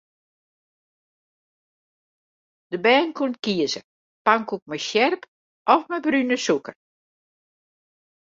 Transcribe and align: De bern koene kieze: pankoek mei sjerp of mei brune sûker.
De 2.71 2.79
bern 2.85 3.11
koene 3.17 3.37
kieze: 3.45 3.79
pankoek 4.25 4.63
mei 4.69 4.81
sjerp 4.89 5.21
of 5.73 5.81
mei 5.89 6.03
brune 6.05 6.37
sûker. 6.47 6.75